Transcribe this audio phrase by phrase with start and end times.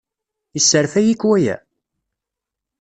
[0.55, 1.55] Yesserfay-ik waya?